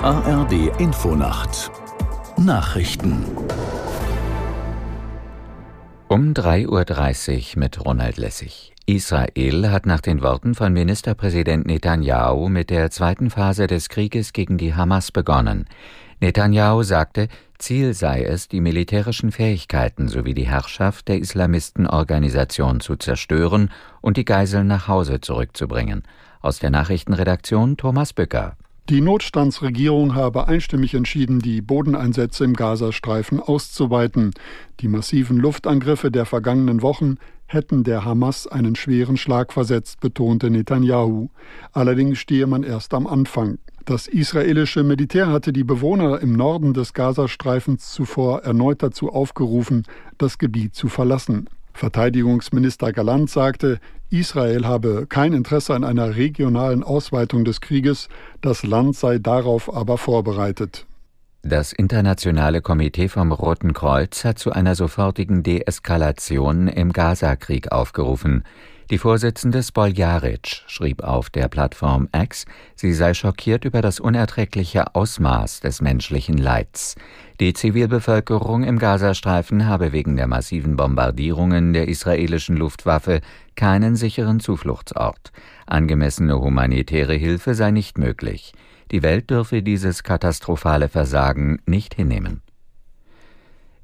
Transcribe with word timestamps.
ARD 0.00 0.78
Infonacht 0.78 1.72
Nachrichten 2.36 3.24
um 6.06 6.32
3.30 6.34 7.56
Uhr 7.56 7.58
mit 7.58 7.84
Ronald 7.84 8.16
Lessig. 8.16 8.74
Israel 8.86 9.72
hat 9.72 9.86
nach 9.86 10.00
den 10.00 10.22
Worten 10.22 10.54
von 10.54 10.72
Ministerpräsident 10.72 11.66
Netanyahu 11.66 12.48
mit 12.48 12.70
der 12.70 12.92
zweiten 12.92 13.28
Phase 13.28 13.66
des 13.66 13.88
Krieges 13.88 14.32
gegen 14.32 14.56
die 14.56 14.72
Hamas 14.72 15.10
begonnen. 15.10 15.66
Netanyahu 16.20 16.84
sagte, 16.84 17.26
Ziel 17.58 17.92
sei 17.92 18.22
es, 18.22 18.46
die 18.46 18.60
militärischen 18.60 19.32
Fähigkeiten 19.32 20.06
sowie 20.06 20.34
die 20.34 20.46
Herrschaft 20.46 21.08
der 21.08 21.18
Islamistenorganisation 21.18 22.78
zu 22.78 22.94
zerstören 22.94 23.72
und 24.00 24.16
die 24.16 24.24
Geiseln 24.24 24.68
nach 24.68 24.86
Hause 24.86 25.20
zurückzubringen. 25.20 26.04
Aus 26.40 26.60
der 26.60 26.70
Nachrichtenredaktion 26.70 27.76
Thomas 27.76 28.12
Bücker. 28.12 28.56
Die 28.88 29.02
Notstandsregierung 29.02 30.14
habe 30.14 30.48
einstimmig 30.48 30.94
entschieden, 30.94 31.40
die 31.40 31.60
Bodeneinsätze 31.60 32.44
im 32.44 32.54
Gazastreifen 32.54 33.38
auszuweiten. 33.38 34.32
Die 34.80 34.88
massiven 34.88 35.36
Luftangriffe 35.36 36.10
der 36.10 36.24
vergangenen 36.24 36.80
Wochen 36.80 37.16
hätten 37.44 37.84
der 37.84 38.06
Hamas 38.06 38.46
einen 38.46 38.76
schweren 38.76 39.18
Schlag 39.18 39.52
versetzt, 39.52 40.00
betonte 40.00 40.48
Netanyahu. 40.48 41.28
Allerdings 41.72 42.16
stehe 42.16 42.46
man 42.46 42.62
erst 42.62 42.94
am 42.94 43.06
Anfang. 43.06 43.58
Das 43.84 44.06
israelische 44.06 44.82
Militär 44.82 45.26
hatte 45.26 45.52
die 45.52 45.64
Bewohner 45.64 46.20
im 46.20 46.32
Norden 46.32 46.72
des 46.72 46.94
Gazastreifens 46.94 47.92
zuvor 47.92 48.42
erneut 48.44 48.82
dazu 48.82 49.12
aufgerufen, 49.12 49.84
das 50.16 50.38
Gebiet 50.38 50.74
zu 50.74 50.88
verlassen. 50.88 51.50
Verteidigungsminister 51.74 52.92
Galant 52.92 53.28
sagte, 53.28 53.80
Israel 54.10 54.66
habe 54.66 55.06
kein 55.06 55.32
Interesse 55.32 55.74
an 55.74 55.84
einer 55.84 56.16
regionalen 56.16 56.82
Ausweitung 56.82 57.44
des 57.44 57.60
Krieges, 57.60 58.08
das 58.40 58.62
Land 58.62 58.96
sei 58.96 59.18
darauf 59.18 59.74
aber 59.74 59.98
vorbereitet. 59.98 60.86
Das 61.42 61.72
Internationale 61.72 62.60
Komitee 62.60 63.08
vom 63.08 63.32
Roten 63.32 63.72
Kreuz 63.72 64.24
hat 64.24 64.38
zu 64.38 64.50
einer 64.50 64.74
sofortigen 64.74 65.42
Deeskalation 65.42 66.68
im 66.68 66.92
Gazakrieg 66.92 67.70
aufgerufen. 67.70 68.44
Die 68.90 68.96
Vorsitzende 68.96 69.62
Spoljaric 69.62 70.62
schrieb 70.66 71.02
auf 71.04 71.28
der 71.28 71.48
Plattform 71.48 72.08
X, 72.16 72.46
sie 72.74 72.94
sei 72.94 73.12
schockiert 73.12 73.66
über 73.66 73.82
das 73.82 74.00
unerträgliche 74.00 74.94
Ausmaß 74.94 75.60
des 75.60 75.82
menschlichen 75.82 76.38
Leids. 76.38 76.94
Die 77.38 77.52
Zivilbevölkerung 77.52 78.64
im 78.64 78.78
Gazastreifen 78.78 79.66
habe 79.66 79.92
wegen 79.92 80.16
der 80.16 80.26
massiven 80.26 80.76
Bombardierungen 80.76 81.74
der 81.74 81.86
israelischen 81.88 82.56
Luftwaffe 82.56 83.20
keinen 83.56 83.94
sicheren 83.94 84.40
Zufluchtsort. 84.40 85.32
Angemessene 85.66 86.40
humanitäre 86.40 87.14
Hilfe 87.14 87.54
sei 87.54 87.70
nicht 87.70 87.98
möglich. 87.98 88.54
Die 88.90 89.02
Welt 89.02 89.28
dürfe 89.28 89.62
dieses 89.62 90.02
katastrophale 90.02 90.88
Versagen 90.88 91.60
nicht 91.66 91.94
hinnehmen. 91.94 92.40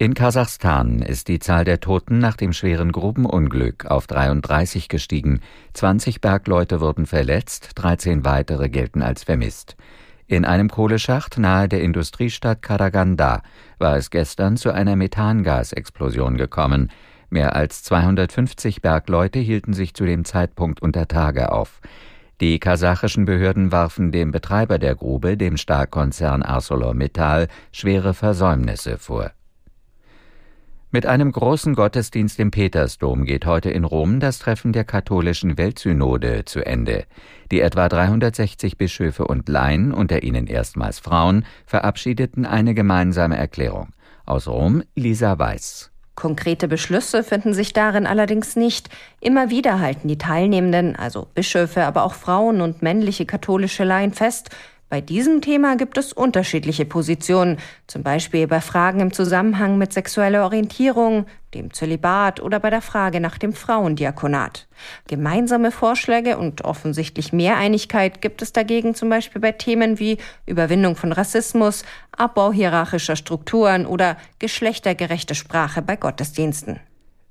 In 0.00 0.14
Kasachstan 0.14 1.02
ist 1.02 1.26
die 1.26 1.40
Zahl 1.40 1.64
der 1.64 1.80
Toten 1.80 2.20
nach 2.20 2.36
dem 2.36 2.52
schweren 2.52 2.92
Grubenunglück 2.92 3.86
auf 3.86 4.06
33 4.06 4.88
gestiegen. 4.88 5.40
20 5.74 6.20
Bergleute 6.20 6.80
wurden 6.80 7.04
verletzt, 7.04 7.70
13 7.74 8.24
weitere 8.24 8.68
gelten 8.68 9.02
als 9.02 9.24
vermisst. 9.24 9.76
In 10.28 10.44
einem 10.44 10.70
Kohleschacht 10.70 11.36
nahe 11.38 11.68
der 11.68 11.82
Industriestadt 11.82 12.62
Karaganda 12.62 13.42
war 13.78 13.96
es 13.96 14.10
gestern 14.10 14.56
zu 14.56 14.70
einer 14.70 14.94
Methangasexplosion 14.94 16.36
gekommen. 16.36 16.92
Mehr 17.28 17.56
als 17.56 17.82
250 17.82 18.80
Bergleute 18.80 19.40
hielten 19.40 19.72
sich 19.72 19.94
zu 19.94 20.06
dem 20.06 20.24
Zeitpunkt 20.24 20.80
unter 20.80 21.08
Tage 21.08 21.50
auf. 21.50 21.80
Die 22.40 22.60
kasachischen 22.60 23.24
Behörden 23.24 23.72
warfen 23.72 24.12
dem 24.12 24.30
Betreiber 24.30 24.78
der 24.78 24.94
Grube, 24.94 25.36
dem 25.36 25.56
Stahlkonzern 25.56 26.44
ArcelorMittal, 26.44 27.48
schwere 27.72 28.14
Versäumnisse 28.14 28.96
vor. 28.96 29.32
Mit 30.90 31.04
einem 31.04 31.32
großen 31.32 31.74
Gottesdienst 31.74 32.40
im 32.40 32.50
Petersdom 32.50 33.26
geht 33.26 33.44
heute 33.44 33.68
in 33.68 33.84
Rom 33.84 34.20
das 34.20 34.38
Treffen 34.38 34.72
der 34.72 34.84
katholischen 34.84 35.58
Weltsynode 35.58 36.46
zu 36.46 36.64
Ende. 36.64 37.04
Die 37.52 37.60
etwa 37.60 37.90
360 37.90 38.78
Bischöfe 38.78 39.26
und 39.26 39.50
Laien, 39.50 39.92
unter 39.92 40.22
ihnen 40.22 40.46
erstmals 40.46 40.98
Frauen, 40.98 41.44
verabschiedeten 41.66 42.46
eine 42.46 42.72
gemeinsame 42.72 43.36
Erklärung. 43.36 43.88
Aus 44.24 44.48
Rom 44.48 44.82
Lisa 44.94 45.38
Weiß. 45.38 45.90
Konkrete 46.14 46.68
Beschlüsse 46.68 47.22
finden 47.22 47.52
sich 47.52 47.74
darin 47.74 48.06
allerdings 48.06 48.56
nicht. 48.56 48.88
Immer 49.20 49.50
wieder 49.50 49.80
halten 49.80 50.08
die 50.08 50.16
Teilnehmenden, 50.16 50.96
also 50.96 51.28
Bischöfe, 51.34 51.84
aber 51.84 52.02
auch 52.02 52.14
Frauen 52.14 52.62
und 52.62 52.80
männliche 52.80 53.26
katholische 53.26 53.84
Laien 53.84 54.14
fest, 54.14 54.48
bei 54.90 55.02
diesem 55.02 55.42
Thema 55.42 55.76
gibt 55.76 55.98
es 55.98 56.14
unterschiedliche 56.14 56.86
Positionen, 56.86 57.58
zum 57.86 58.02
Beispiel 58.02 58.46
bei 58.46 58.62
Fragen 58.62 59.00
im 59.00 59.12
Zusammenhang 59.12 59.76
mit 59.76 59.92
sexueller 59.92 60.44
Orientierung, 60.44 61.26
dem 61.52 61.74
Zölibat 61.74 62.40
oder 62.40 62.58
bei 62.58 62.70
der 62.70 62.80
Frage 62.80 63.20
nach 63.20 63.36
dem 63.36 63.52
Frauendiakonat. 63.52 64.66
Gemeinsame 65.06 65.72
Vorschläge 65.72 66.38
und 66.38 66.64
offensichtlich 66.64 67.34
mehr 67.34 67.58
Einigkeit 67.58 68.22
gibt 68.22 68.40
es 68.40 68.54
dagegen 68.54 68.94
zum 68.94 69.10
Beispiel 69.10 69.42
bei 69.42 69.52
Themen 69.52 69.98
wie 69.98 70.16
Überwindung 70.46 70.96
von 70.96 71.12
Rassismus, 71.12 71.84
Abbau 72.12 72.50
hierarchischer 72.50 73.16
Strukturen 73.16 73.84
oder 73.84 74.16
geschlechtergerechte 74.38 75.34
Sprache 75.34 75.82
bei 75.82 75.96
Gottesdiensten. 75.96 76.80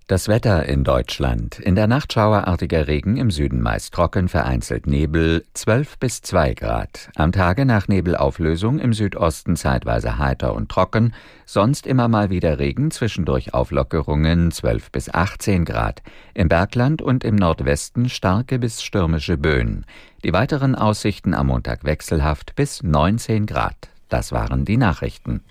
Das 0.09 0.29
Wetter 0.29 0.65
in 0.65 0.85
Deutschland. 0.85 1.59
In 1.59 1.75
der 1.75 1.87
Nacht 1.87 2.13
schauerartiger 2.13 2.87
Regen, 2.87 3.17
im 3.17 3.29
Süden 3.29 3.61
meist 3.61 3.93
trocken, 3.93 4.29
vereinzelt 4.29 4.87
Nebel, 4.87 5.43
12 5.53 5.99
bis 5.99 6.21
2 6.21 6.53
Grad. 6.53 7.09
Am 7.17 7.33
Tage 7.33 7.65
nach 7.65 7.89
Nebelauflösung 7.89 8.79
im 8.79 8.93
Südosten 8.93 9.57
zeitweise 9.57 10.17
heiter 10.17 10.55
und 10.55 10.69
trocken, 10.69 11.13
sonst 11.45 11.85
immer 11.85 12.07
mal 12.07 12.29
wieder 12.29 12.57
Regen, 12.57 12.89
zwischendurch 12.89 13.53
Auflockerungen 13.53 14.49
12 14.51 14.93
bis 14.93 15.13
18 15.13 15.65
Grad. 15.65 16.01
Im 16.33 16.47
Bergland 16.47 17.01
und 17.01 17.25
im 17.25 17.35
Nordwesten 17.35 18.07
starke 18.07 18.59
bis 18.59 18.81
stürmische 18.81 19.35
Böen. 19.37 19.85
Die 20.23 20.31
weiteren 20.31 20.75
Aussichten 20.75 21.33
am 21.33 21.47
Montag 21.47 21.83
wechselhaft 21.83 22.55
bis 22.55 22.81
19 22.81 23.45
Grad. 23.45 23.75
Das 24.07 24.31
waren 24.31 24.63
die 24.63 24.77
Nachrichten. 24.77 25.41